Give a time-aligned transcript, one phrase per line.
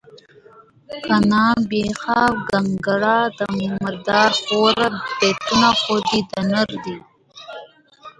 [1.05, 3.45] کهنه پېخه، ګنهګاره، دا
[3.83, 6.97] مردار خواره بریتونه خو دې د نر دي.